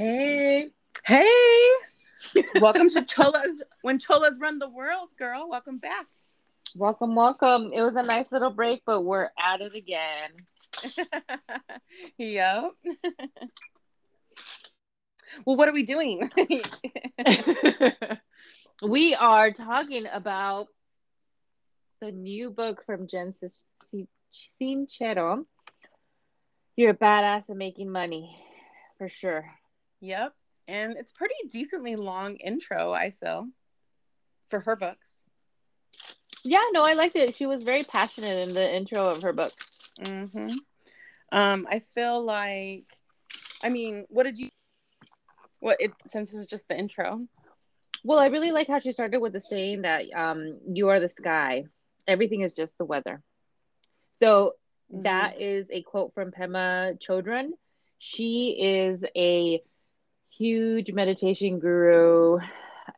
[0.00, 0.70] Hey.
[1.04, 1.68] Hey.
[2.58, 5.46] welcome to Chola's when Cholas run the world, girl.
[5.46, 6.06] Welcome back.
[6.74, 7.70] Welcome, welcome.
[7.74, 10.30] It was a nice little break, but we're at it again.
[12.16, 12.70] yep.
[15.44, 16.30] well, what are we doing?
[18.82, 20.68] we are talking about
[22.00, 23.34] the new book from Jen
[24.62, 25.44] Sincero.
[26.74, 28.42] You're a badass at making money,
[28.96, 29.59] for sure.
[30.00, 30.34] Yep.
[30.68, 33.48] And it's pretty decently long intro, I feel,
[34.48, 35.16] for her books.
[36.44, 37.34] Yeah, no, I liked it.
[37.34, 39.52] She was very passionate in the intro of her book.
[40.00, 40.52] Mm-hmm.
[41.32, 42.84] Um, I feel like,
[43.62, 44.50] I mean, what did you?
[45.58, 47.26] What it since this is just the intro.
[48.02, 51.10] Well, I really like how she started with the saying that um, "You are the
[51.10, 51.64] sky.
[52.08, 53.22] Everything is just the weather."
[54.12, 54.54] So
[54.90, 55.02] mm-hmm.
[55.02, 57.50] that is a quote from Pema Chodron.
[57.98, 59.62] She is a
[60.40, 62.38] huge meditation guru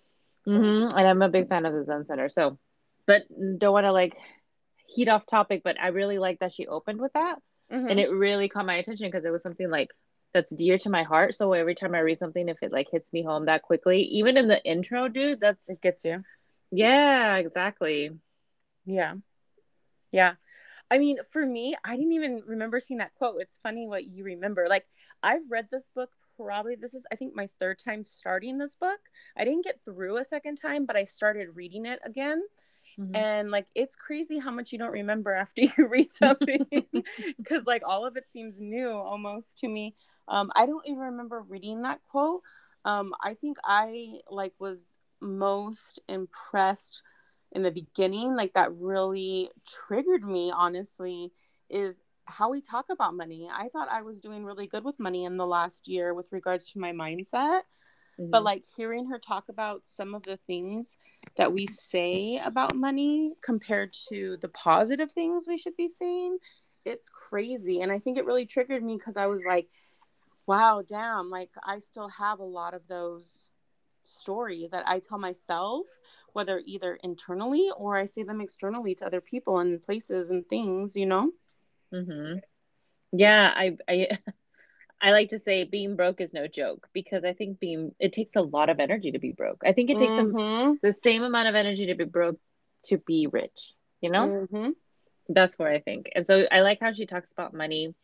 [0.46, 0.96] Mm-hmm.
[0.96, 2.28] And I'm a big fan of the Zen Center.
[2.28, 2.58] So,
[3.06, 3.22] but
[3.58, 4.16] don't want to like
[4.86, 7.36] heat off topic, but I really like that she opened with that.
[7.72, 7.88] Mm-hmm.
[7.88, 9.90] And it really caught my attention because it was something like
[10.32, 11.34] that's dear to my heart.
[11.34, 14.36] So every time I read something, if it like hits me home that quickly, even
[14.36, 16.22] in the intro, dude, that's it gets you.
[16.70, 18.10] Yeah, exactly.
[18.84, 19.14] Yeah.
[20.10, 20.34] Yeah.
[20.90, 23.36] I mean, for me, I didn't even remember seeing that quote.
[23.40, 24.66] It's funny what you remember.
[24.68, 24.86] Like,
[25.22, 29.00] I've read this book probably, this is, I think, my third time starting this book.
[29.36, 32.42] I didn't get through a second time, but I started reading it again.
[32.98, 33.16] Mm-hmm.
[33.16, 36.66] And like, it's crazy how much you don't remember after you read something
[37.38, 39.94] because, like, all of it seems new almost to me.
[40.28, 42.42] Um, I don't even remember reading that quote.
[42.84, 47.02] Um, I think I like was most impressed
[47.54, 51.32] in the beginning, like that really triggered me, honestly,
[51.70, 53.48] is how we talk about money.
[53.52, 56.70] I thought I was doing really good with money in the last year with regards
[56.72, 57.62] to my mindset.
[58.18, 58.30] Mm-hmm.
[58.30, 60.96] But like hearing her talk about some of the things
[61.36, 66.38] that we say about money compared to the positive things we should be saying,
[66.84, 67.80] it's crazy.
[67.80, 69.68] And I think it really triggered me because I was like,
[70.46, 73.50] wow, damn, like I still have a lot of those
[74.04, 75.86] stories that I tell myself,
[76.32, 80.96] whether either internally or I say them externally to other people and places and things,
[80.96, 81.30] you know?
[81.92, 82.38] Mm-hmm.
[83.12, 84.18] Yeah, I, I,
[85.00, 88.36] I like to say being broke is no joke because I think being it takes
[88.36, 89.62] a lot of energy to be broke.
[89.64, 90.74] I think it takes mm-hmm.
[90.82, 92.38] the same amount of energy to be broke
[92.86, 93.74] to be rich.
[94.00, 94.70] You know, mm-hmm.
[95.28, 96.10] that's where I think.
[96.14, 97.94] And so I like how she talks about money,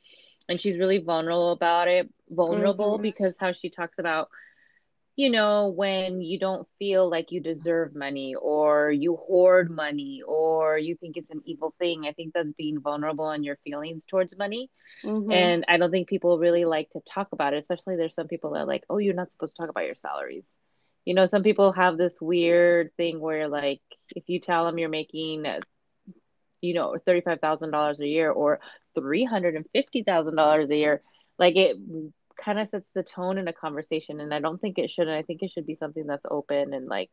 [0.48, 2.12] and she's really vulnerable about it.
[2.28, 3.02] Vulnerable mm-hmm.
[3.02, 4.28] because how she talks about
[5.16, 10.78] you know, when you don't feel like you deserve money or you hoard money or
[10.78, 12.06] you think it's an evil thing.
[12.06, 14.70] I think that's being vulnerable in your feelings towards money.
[15.04, 15.30] Mm-hmm.
[15.30, 18.52] And I don't think people really like to talk about it, especially there's some people
[18.52, 20.44] that are like, oh, you're not supposed to talk about your salaries.
[21.04, 23.80] You know, some people have this weird thing where, like,
[24.14, 25.46] if you tell them you're making,
[26.60, 28.60] you know, $35,000 a year or
[28.96, 31.02] $350,000 a year,
[31.38, 31.76] like it
[32.42, 35.16] kind of sets the tone in a conversation and i don't think it should and
[35.16, 37.10] i think it should be something that's open and like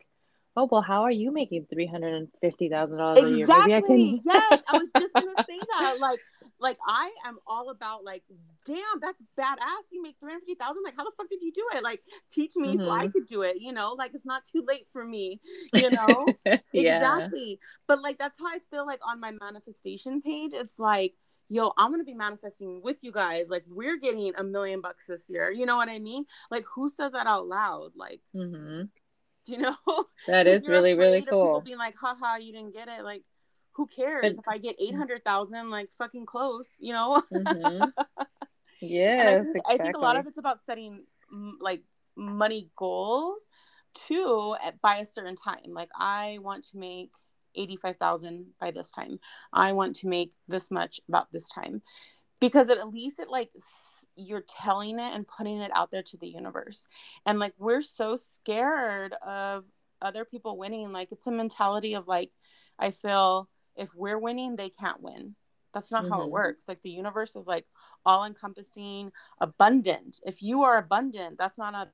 [0.56, 3.24] oh well how are you making $350000 exactly.
[3.24, 4.22] a year Maybe I can...
[4.26, 6.20] yes i was just gonna say that like
[6.60, 8.24] like i am all about like
[8.66, 12.02] damn that's badass you make 350000 like how the fuck did you do it like
[12.32, 12.82] teach me mm-hmm.
[12.82, 13.12] so i mm-hmm.
[13.12, 15.40] could do it you know like it's not too late for me
[15.74, 16.26] you know
[16.74, 16.98] yeah.
[16.98, 21.14] exactly but like that's how i feel like on my manifestation page it's like
[21.50, 23.50] yo, I'm gonna be manifesting with you guys.
[23.50, 25.52] Like we're getting a million bucks this year.
[25.52, 26.26] You know what I mean?
[26.52, 27.92] Like who says that out loud?
[27.96, 28.84] Like, mm-hmm.
[29.46, 29.76] do you know?
[30.28, 31.62] That is really really cool.
[31.62, 33.04] Being like, haha, you didn't get it.
[33.04, 33.24] Like,
[33.74, 35.70] who cares but, if I get eight hundred thousand?
[35.70, 36.76] Like fucking close.
[36.80, 37.24] You know?
[37.34, 37.90] mm-hmm.
[38.80, 39.74] Yes, I think, exactly.
[39.74, 41.04] I think a lot of it's about setting
[41.60, 41.84] like
[42.16, 43.48] money goals
[43.94, 45.72] too by a certain time.
[45.74, 47.12] Like I want to make
[47.58, 49.20] 85,000 by this time.
[49.52, 51.82] I want to make this much about this time.
[52.40, 53.50] Because at least it like
[54.16, 56.88] you're telling it and putting it out there to the universe.
[57.26, 59.66] And like we're so scared of
[60.02, 60.92] other people winning.
[60.92, 62.32] Like it's a mentality of like
[62.78, 65.36] I feel if we're winning, they can't win.
[65.74, 66.14] That's not mm-hmm.
[66.14, 66.34] how it mm-hmm.
[66.34, 66.68] works.
[66.68, 67.66] Like the universe is like
[68.06, 70.20] all encompassing, abundant.
[70.26, 71.90] If you are abundant, that's not a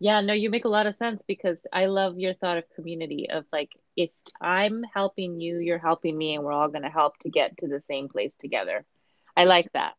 [0.00, 3.28] yeah, no, you make a lot of sense because I love your thought of community
[3.30, 4.10] of like if
[4.40, 7.68] I'm helping you, you're helping me, and we're all going to help to get to
[7.68, 8.84] the same place together.
[9.36, 9.94] I like that.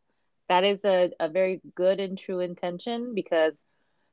[0.48, 3.62] That is a, a very good and true intention because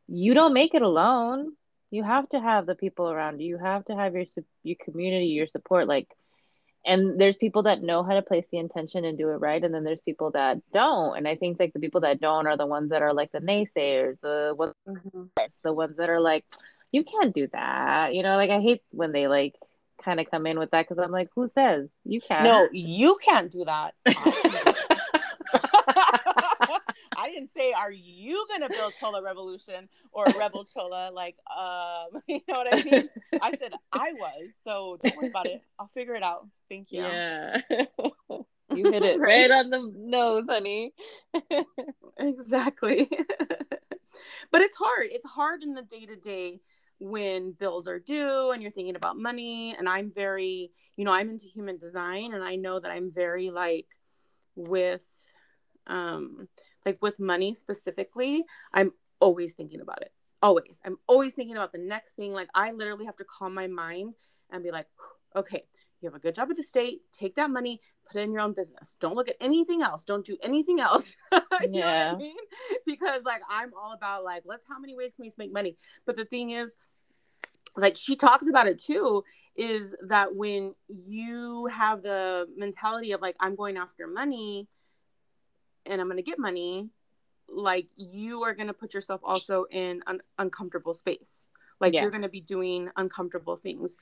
[0.08, 1.52] you don't make it alone.
[1.90, 3.48] You have to have the people around you.
[3.48, 4.24] You have to have your
[4.64, 5.86] your community, your support.
[5.86, 6.08] Like
[6.86, 9.74] and there's people that know how to place the intention and do it right and
[9.74, 11.16] then there's people that don't.
[11.16, 13.40] And i think like the people that don't are the ones that are like the
[13.40, 15.24] naysayers the ones mm-hmm.
[15.62, 16.44] the ones that are like
[16.92, 18.14] you can't do that.
[18.14, 19.54] You know like i hate when they like
[20.02, 21.88] kind of come in with that because i'm like who says?
[22.04, 23.94] You can't no you can't do that
[27.26, 32.40] I didn't say, "Are you gonna build Chola Revolution or Rebel Chola?" Like, um, you
[32.46, 33.08] know what I mean?
[33.42, 35.60] I said I was, so don't worry about it.
[35.78, 36.46] I'll figure it out.
[36.68, 37.02] Thank you.
[37.02, 37.60] Yeah,
[38.74, 39.50] you hit it right?
[39.50, 40.92] right on the nose, honey.
[42.16, 43.10] exactly.
[44.52, 45.08] but it's hard.
[45.10, 46.60] It's hard in the day to day
[47.00, 49.74] when bills are due and you're thinking about money.
[49.76, 53.50] And I'm very, you know, I'm into human design, and I know that I'm very
[53.50, 53.88] like
[54.54, 55.04] with
[55.88, 56.48] um
[56.86, 60.12] like with money specifically i'm always thinking about it.
[60.42, 60.80] Always.
[60.84, 62.32] I'm always thinking about the next thing.
[62.32, 64.14] Like i literally have to calm my mind
[64.50, 64.86] and be like
[65.34, 65.64] okay
[66.00, 67.00] you have a good job at the state.
[67.12, 68.96] Take that money put it in your own business.
[69.00, 70.04] Don't look at anything else.
[70.04, 71.14] Don't do anything else.
[71.70, 72.36] Yeah I mean?
[72.84, 75.76] because like i'm all about like let's how many ways can we make money?
[76.04, 76.76] But the thing is
[77.76, 79.24] like she talks about it too
[79.56, 84.66] is that when you have the mentality of like i'm going after money
[85.86, 86.90] and I'm going to get money,
[87.48, 91.48] like you are going to put yourself also in an uncomfortable space.
[91.80, 92.02] Like yes.
[92.02, 93.96] you're going to be doing uncomfortable things.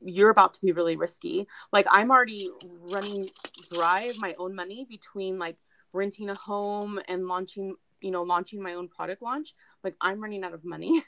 [0.00, 1.46] You're about to be really risky.
[1.72, 2.48] Like I'm already
[2.90, 3.28] running
[3.72, 5.56] dry of my own money between like
[5.92, 9.54] renting a home and launching, you know, launching my own product launch.
[9.84, 11.02] Like I'm running out of money.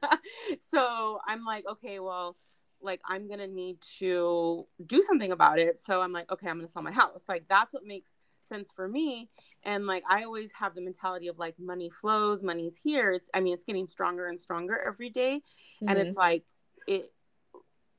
[0.70, 2.36] so I'm like, okay, well,
[2.80, 5.80] like I'm gonna need to do something about it.
[5.80, 7.24] So I'm like, okay, I'm gonna sell my house.
[7.28, 9.28] Like that's what makes sense for me
[9.62, 13.40] and like i always have the mentality of like money flows money's here it's i
[13.40, 15.36] mean it's getting stronger and stronger every day.
[15.36, 15.88] Mm-hmm.
[15.88, 16.20] and it's mm-hmm.
[16.20, 16.44] like
[16.86, 17.12] it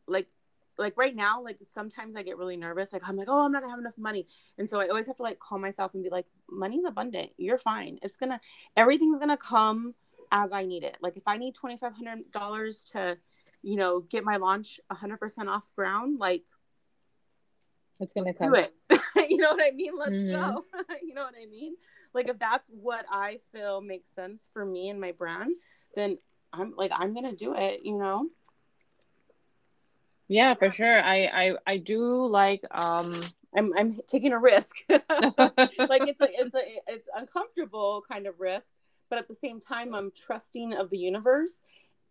[0.08, 0.28] like
[0.78, 3.62] like right now like sometimes i get really nervous like i'm like oh i'm not
[3.62, 4.28] gonna have enough money
[4.58, 7.58] and so i always have to like call myself and be like money's abundant you're
[7.58, 8.40] fine it's gonna
[8.76, 9.94] everything's gonna come
[10.32, 13.18] as i need it like if i need $2500 to
[13.62, 16.44] you know get my launch 100% off ground like
[18.00, 18.52] it's gonna come.
[18.52, 18.74] do it
[19.30, 19.94] you know what I mean?
[19.98, 20.32] Let's mm-hmm.
[20.32, 20.66] go.
[21.04, 21.76] you know what I mean?
[22.14, 25.56] Like if that's what I feel makes sense for me and my brand,
[25.96, 26.18] then
[26.54, 27.82] I'm like I'm gonna do it.
[27.84, 28.28] You know.
[30.28, 31.02] Yeah, for sure.
[31.02, 33.22] I I I do like um.
[33.58, 34.76] I'm I'm taking a risk.
[34.90, 38.74] like it's a it's a it's uncomfortable kind of risk,
[39.10, 41.62] but at the same time I'm trusting of the universe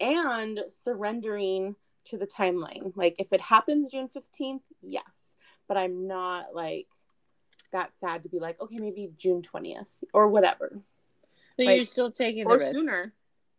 [0.01, 1.77] and surrendering
[2.07, 2.93] to the timeline.
[2.97, 5.34] Like if it happens June 15th, yes,
[5.69, 6.87] but I'm not like
[7.73, 10.81] that sad to be like, okay, maybe June 20th or whatever.
[11.59, 12.75] So like, you're still taking or the risk.
[12.75, 13.13] sooner.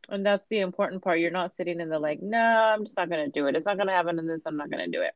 [0.09, 1.19] And that's the important part.
[1.19, 3.55] You're not sitting in the like, no, I'm just not gonna do it.
[3.55, 5.13] It's not gonna happen in this, I'm not gonna do it.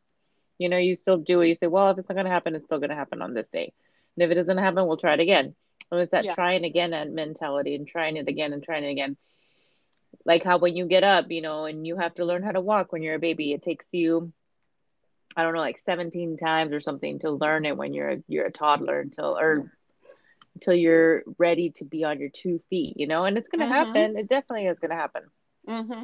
[0.58, 1.48] You know, you still do it.
[1.48, 3.74] You say, well, if it's not gonna happen, it's still gonna happen on this day.
[4.16, 5.56] And if it doesn't happen, we'll try it again.
[5.92, 6.36] And it's that yeah.
[6.36, 9.18] trying again and mentality and trying it again and trying it again.
[10.26, 12.62] Like how when you get up, you know, and you have to learn how to
[12.62, 14.34] walk when you're a baby, it takes you
[15.40, 18.48] I don't know, like 17 times or something to learn it when you're a, you're
[18.48, 19.64] a toddler until or
[20.56, 23.24] until you're ready to be on your two feet, you know.
[23.24, 23.74] And it's gonna mm-hmm.
[23.74, 24.18] happen.
[24.18, 25.24] It definitely is gonna happen.
[25.66, 26.04] Mm-hmm.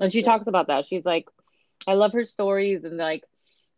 [0.00, 0.86] And she talks about that.
[0.86, 1.28] She's like,
[1.86, 3.22] I love her stories and like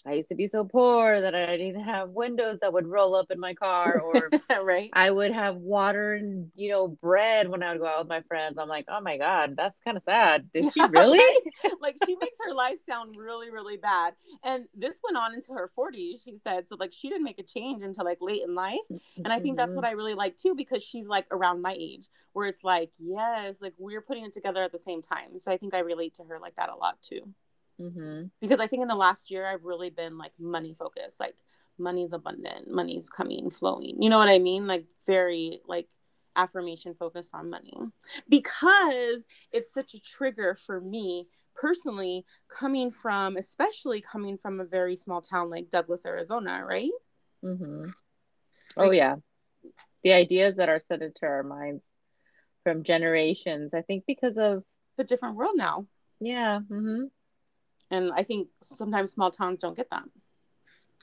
[0.06, 3.30] I used to be so poor that I didn't have windows that would roll up
[3.30, 4.30] in my car, or
[4.62, 4.90] right.
[4.92, 8.22] I would have water and you know bread when I would go out with my
[8.22, 8.56] friends.
[8.58, 10.50] I'm like, oh my god, that's kind of sad.
[10.52, 11.18] Did she really?
[11.80, 14.14] like she makes her life sound really, really bad.
[14.44, 16.24] And this went on into her 40s.
[16.24, 16.76] She said so.
[16.78, 19.56] Like she didn't make a change until like late in life, and I think mm-hmm.
[19.56, 22.90] that's what I really like too because she's like around my age, where it's like
[22.98, 25.38] yes, like we're putting it together at the same time.
[25.38, 27.34] So I think I relate to her like that a lot too.
[27.80, 28.26] Mm-hmm.
[28.40, 31.36] Because I think in the last year, I've really been like money focused, like
[31.78, 34.02] money's abundant, money's coming, flowing.
[34.02, 34.66] You know what I mean?
[34.66, 35.88] Like very like
[36.36, 37.76] affirmation focused on money
[38.28, 44.94] because it's such a trigger for me personally coming from especially coming from a very
[44.94, 46.92] small town like douglas arizona right
[47.44, 47.86] mm-hmm.
[48.76, 49.16] oh yeah
[50.04, 51.82] the ideas that are set into our minds
[52.62, 54.62] from generations i think because of
[54.96, 55.84] the different world now
[56.20, 57.06] yeah mm-hmm
[57.90, 60.04] and i think sometimes small towns don't get that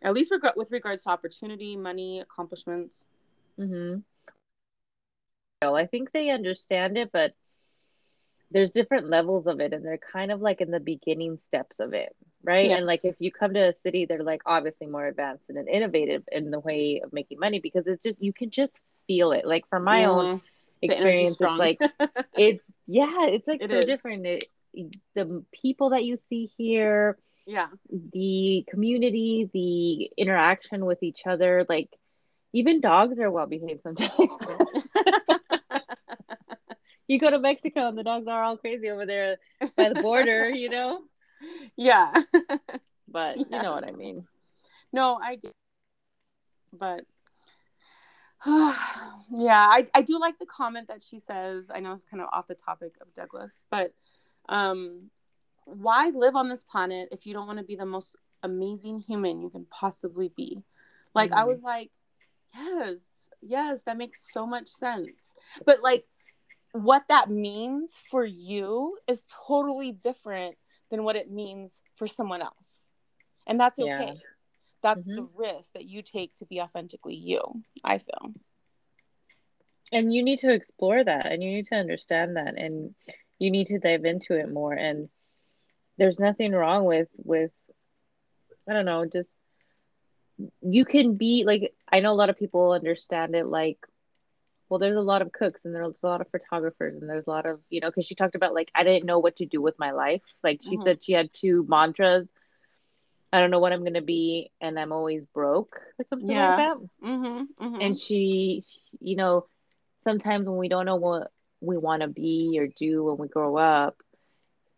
[0.03, 3.05] At least reg- with regards to opportunity, money, accomplishments.
[3.59, 3.99] Mm-hmm.
[5.61, 7.33] I think they understand it, but
[8.51, 11.93] there's different levels of it, and they're kind of like in the beginning steps of
[11.93, 12.69] it, right?
[12.69, 12.77] Yeah.
[12.77, 16.23] And like if you come to a city, they're like obviously more advanced and innovative
[16.31, 19.47] in the way of making money because it's just you can just feel it.
[19.47, 20.09] Like from my mm-hmm.
[20.09, 20.41] own
[20.81, 21.79] experience, it's like
[22.37, 23.85] it's yeah, it's like it so is.
[23.85, 24.25] different.
[24.25, 24.45] It,
[25.15, 31.89] the people that you see here, yeah, the community, the interaction with each other, like
[32.53, 34.11] even dogs are well behaved sometimes.
[37.07, 39.37] you go to Mexico and the dogs are all crazy over there
[39.75, 41.01] by the border, you know?
[41.75, 42.13] Yeah.
[43.09, 44.25] but you know what I mean.
[44.93, 45.51] No, I get
[46.71, 47.05] but
[48.45, 51.71] yeah, I, I do like the comment that she says.
[51.73, 53.93] I know it's kind of off the topic of Douglas, but
[54.49, 55.09] um,
[55.65, 59.41] why live on this planet if you don't want to be the most amazing human
[59.41, 60.63] you can possibly be?
[61.13, 61.39] Like, mm-hmm.
[61.39, 61.91] I was like,
[62.53, 62.97] yes,
[63.41, 65.09] yes, that makes so much sense.
[65.65, 66.05] But like,
[66.71, 70.55] what that means for you is totally different
[70.91, 72.81] than what it means for someone else.
[73.47, 73.87] And that's okay.
[73.87, 74.13] Yeah.
[74.83, 75.15] That's mm-hmm.
[75.15, 77.41] the risk that you take to be authentically you,
[77.83, 78.33] I feel.
[79.91, 82.93] And you need to explore that and you need to understand that and
[83.39, 85.09] you need to dive into it more and
[85.97, 87.51] there's nothing wrong with with
[88.67, 89.29] I don't know, just
[90.61, 93.77] you can be like I know a lot of people understand it like
[94.69, 97.29] well there's a lot of cooks and there's a lot of photographers and there's a
[97.29, 99.61] lot of you know because she talked about like i didn't know what to do
[99.61, 100.83] with my life like she mm-hmm.
[100.83, 102.27] said she had two mantras
[103.31, 106.49] i don't know what i'm going to be and i'm always broke or something yeah.
[106.49, 106.77] like that
[107.07, 107.81] mm-hmm, mm-hmm.
[107.81, 109.45] and she, she you know
[110.03, 111.31] sometimes when we don't know what
[111.61, 113.97] we want to be or do when we grow up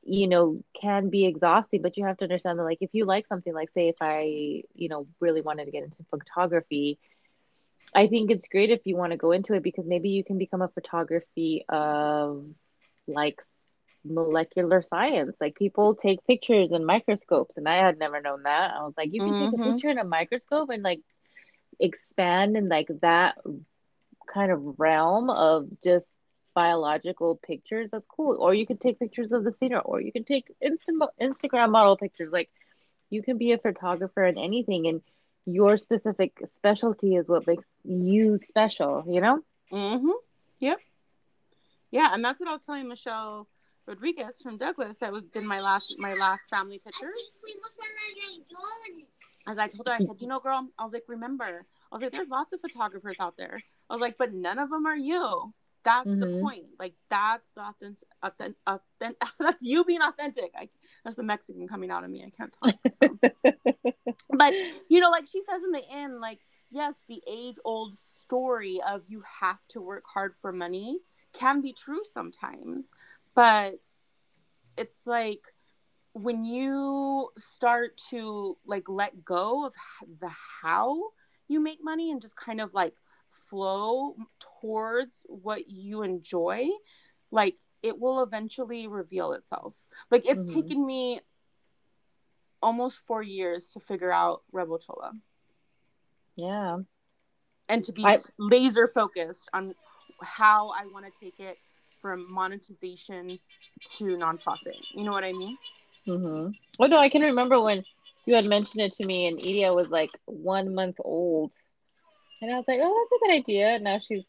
[0.03, 3.27] you know can be exhausting but you have to understand that like if you like
[3.27, 6.98] something like say if i you know really wanted to get into photography
[7.93, 10.38] I think it's great if you want to go into it because maybe you can
[10.38, 12.46] become a photography of
[13.07, 13.41] like
[14.03, 15.36] molecular science.
[15.39, 18.72] Like people take pictures in microscopes, and I had never known that.
[18.74, 19.46] I was like, you can mm-hmm.
[19.46, 19.72] take a mm-hmm.
[19.74, 21.01] picture in a microscope and like
[21.79, 23.38] expand in like that
[24.34, 26.05] kind of realm of just
[26.57, 27.87] biological pictures.
[27.91, 28.35] That's cool.
[28.39, 31.95] Or you can take pictures of the scenery, or you can take Insta- Instagram model
[31.97, 32.31] pictures.
[32.31, 32.49] Like
[33.11, 35.01] you can be a photographer in anything, and
[35.45, 39.35] your specific specialty is what makes you special, you know?
[39.71, 40.17] Mm-hmm.
[40.59, 40.79] Yep.
[41.91, 43.47] Yeah, and that's what I was telling Michelle
[43.85, 47.21] Rodriguez from Douglas that was did my last my last family pictures.
[49.45, 51.51] As I told her, I said, you know, girl, I was like, remember,
[51.91, 53.61] I was like, there's lots of photographers out there.
[53.89, 55.53] I was like, but none of them are you.
[55.88, 56.20] That's mm-hmm.
[56.20, 56.65] the point.
[56.77, 60.51] Like that's the authentic, authentic, authentic that's you being authentic.
[60.53, 60.67] I,
[61.06, 62.25] that's the Mexican coming out of me.
[62.25, 62.75] I can't talk.
[62.91, 63.17] So.
[64.29, 64.53] but
[64.89, 69.24] you know, like she says in the end, like yes, the age-old story of you
[69.39, 71.00] have to work hard for money
[71.32, 72.91] can be true sometimes,
[73.34, 73.75] but
[74.77, 75.39] it's like
[76.12, 79.74] when you start to like let go of
[80.20, 81.01] the how
[81.48, 82.94] you make money and just kind of like
[83.50, 84.15] flow
[84.62, 86.67] towards what you enjoy,
[87.32, 89.75] like it will eventually reveal itself.
[90.12, 90.62] Like it's mm-hmm.
[90.62, 91.22] taken me
[92.62, 95.13] almost four years to figure out Rebel Chola.
[96.36, 96.79] Yeah.
[97.70, 98.20] And to be I...
[98.39, 99.75] laser focused on
[100.22, 101.58] how I want to take it
[102.01, 103.39] from monetization
[103.98, 104.77] to nonprofit.
[104.94, 105.58] You know what I mean?
[106.08, 106.51] Mm-hmm.
[106.79, 107.84] Well, no, I can remember when
[108.25, 111.51] you had mentioned it to me, and Edia was like one month old,
[112.41, 114.24] and I was like, "Oh, that's a good idea." Now she's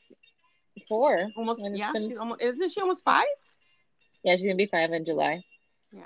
[0.89, 1.29] four.
[1.37, 1.93] Almost, yeah.
[1.93, 2.09] Been...
[2.09, 2.43] She's almost.
[2.43, 3.27] Isn't she almost five?
[4.23, 5.45] Yeah, she's gonna be five in July.
[5.93, 6.03] Yeah.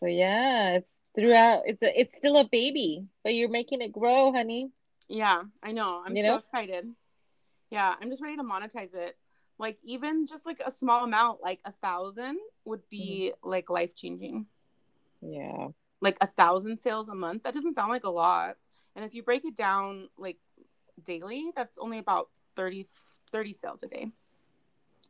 [0.00, 1.62] So yeah, it's throughout.
[1.66, 4.70] It's a, it's still a baby, but you're making it grow, honey.
[5.08, 6.02] Yeah, I know.
[6.04, 6.36] I'm you so know?
[6.38, 6.86] excited.
[7.70, 9.16] Yeah, I'm just ready to monetize it.
[9.58, 13.48] Like even just like a small amount, like a thousand, would be mm-hmm.
[13.48, 14.46] like life changing.
[15.20, 15.68] Yeah.
[16.00, 17.44] Like a thousand sales a month.
[17.44, 18.56] That doesn't sound like a lot.
[18.96, 20.38] And if you break it down like
[21.04, 22.86] daily, that's only about 30,
[23.32, 24.10] 30 sales a day.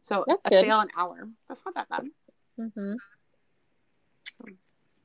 [0.02, 0.64] So that's a good.
[0.64, 1.28] sale an hour.
[1.48, 2.04] That's not that bad.
[2.60, 2.94] Mm-hmm.
[4.38, 4.44] So.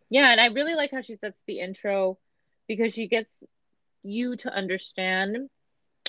[0.09, 2.17] Yeah, and I really like how she sets the intro
[2.67, 3.43] because she gets
[4.03, 5.49] you to understand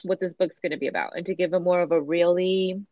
[0.02, 2.82] what this book's going to be about and to give a more of a really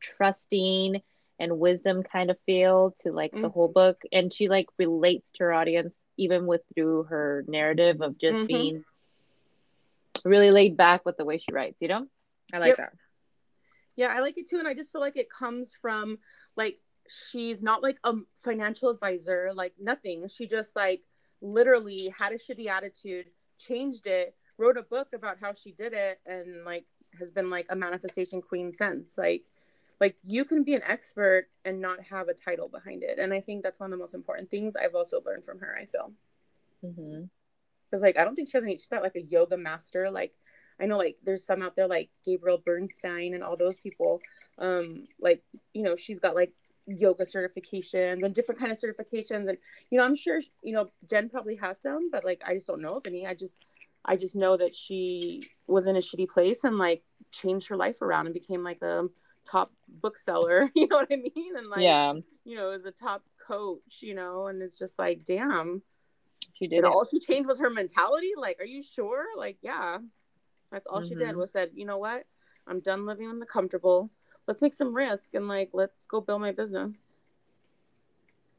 [0.00, 1.00] trusting
[1.38, 3.42] and wisdom kind of feel to like mm-hmm.
[3.42, 8.00] the whole book and she like relates to her audience even with through her narrative
[8.00, 8.46] of just mm-hmm.
[8.46, 8.84] being
[10.24, 12.06] really laid back with the way she writes you know
[12.52, 12.76] i like yep.
[12.76, 12.92] that
[13.96, 16.18] yeah i like it too and i just feel like it comes from
[16.56, 21.02] like she's not like a financial advisor like nothing she just like
[21.40, 23.26] literally had a shitty attitude,
[23.58, 26.84] changed it, wrote a book about how she did it, and like
[27.18, 29.16] has been like a manifestation queen since.
[29.16, 29.46] Like,
[30.00, 33.40] like you can be an expert and not have a title behind it, and I
[33.40, 35.76] think that's one of the most important things I've also learned from her.
[35.80, 36.12] I feel.
[36.84, 37.24] Mm-hmm
[37.96, 38.76] because like I don't think she has any.
[38.76, 40.10] She's not like a yoga master.
[40.10, 40.34] Like
[40.80, 44.20] I know like there's some out there like Gabrielle Bernstein and all those people.
[44.58, 46.52] Um, like you know she's got like
[46.86, 49.58] yoga certifications and different kind of certifications and
[49.90, 52.80] you know i'm sure you know jen probably has some but like i just don't
[52.80, 53.56] know of any i just
[54.04, 58.00] i just know that she was in a shitty place and like changed her life
[58.02, 59.08] around and became like a
[59.44, 59.68] top
[60.00, 62.12] bookseller you know what i mean and like yeah
[62.44, 65.82] you know as a top coach you know and it's just like damn
[66.58, 66.78] she did.
[66.78, 68.32] And all she changed was her mentality.
[68.36, 69.26] Like, are you sure?
[69.36, 69.98] Like, yeah,
[70.70, 71.08] that's all mm-hmm.
[71.08, 71.38] she did mm-hmm.
[71.38, 72.24] was said, you know what?
[72.66, 74.10] I'm done living in the comfortable.
[74.46, 77.18] Let's make some risk and like let's go build my business.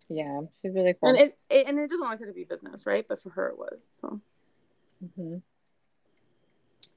[0.09, 1.09] Yeah, she's really cool.
[1.09, 3.05] And it, it and it doesn't always have to be business, right?
[3.07, 4.21] But for her, it was so.
[5.03, 5.37] Mm-hmm.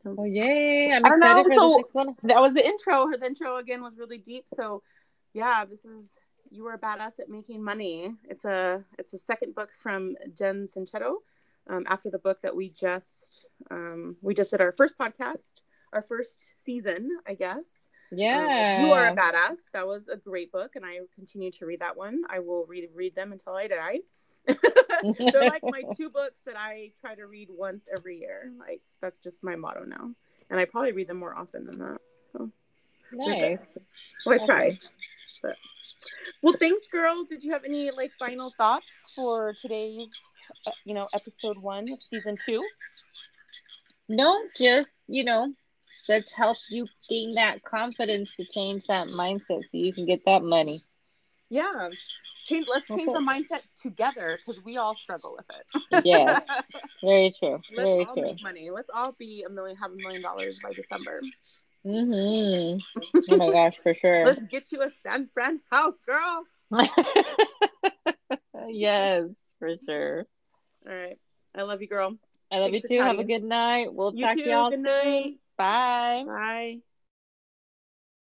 [0.04, 0.92] Well, yay!
[0.92, 2.16] I'm excited for so, the next one.
[2.22, 3.06] That was the intro.
[3.08, 4.48] Her the intro again was really deep.
[4.48, 4.82] So,
[5.34, 6.08] yeah, this is
[6.50, 8.14] you are a badass at making money.
[8.28, 11.16] It's a it's a second book from Jen Sincero.
[11.68, 16.02] Um, after the book that we just um, we just did our first podcast, our
[16.02, 17.66] first season, I guess.
[18.10, 18.40] Yeah,
[18.78, 19.70] um, you are a badass.
[19.72, 22.22] That was a great book, and I continue to read that one.
[22.28, 24.00] I will read read them until I die.
[24.46, 28.52] They're like my two books that I try to read once every year.
[28.58, 30.10] Like that's just my motto now,
[30.50, 31.98] and I probably read them more often than that.
[32.32, 32.50] So
[33.12, 33.58] nice.
[34.26, 34.78] Well, I try.
[35.40, 35.56] But
[36.42, 37.24] well, thanks, girl.
[37.28, 40.08] Did you have any like final thoughts for today's,
[40.66, 42.62] uh, you know, episode one of season two?
[44.08, 45.52] No, just you know,
[46.08, 50.42] let's help you gain that confidence to change that mindset so you can get that
[50.42, 50.80] money.
[51.48, 51.88] Yeah,
[52.44, 52.66] change.
[52.68, 53.12] Let's change okay.
[53.12, 56.04] the mindset together because we all struggle with it.
[56.04, 56.40] yeah,
[57.04, 57.60] very true.
[57.76, 58.22] Let's very all true.
[58.22, 58.70] make money.
[58.70, 61.20] Let's all be a million, have a million dollars by December.
[61.86, 62.78] Mm-hmm.
[63.30, 64.26] Oh my gosh, for sure.
[64.26, 66.44] Let's get you a San Fran house, girl.
[68.68, 69.24] yes,
[69.58, 70.26] for sure.
[70.86, 71.18] All right.
[71.54, 72.16] I love you, girl.
[72.52, 73.02] I love Thanks you too.
[73.02, 73.92] Have a good night.
[73.92, 74.44] We'll you talk too.
[74.44, 74.70] to y'all.
[74.70, 75.34] Good night.
[75.56, 76.24] Bye.
[76.26, 76.78] Bye.